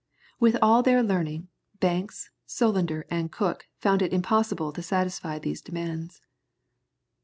With 0.39 0.57
all 0.63 0.81
their 0.81 1.03
learning, 1.03 1.49
Banks, 1.79 2.31
Solander, 2.47 3.05
and 3.11 3.31
Cook 3.31 3.67
found 3.77 4.01
it 4.01 4.11
impossible 4.11 4.73
to 4.73 4.81
satisfy 4.81 5.37
these 5.37 5.61
demands. 5.61 6.23